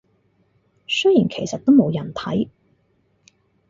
[0.87, 2.49] 雖然其實都冇人睇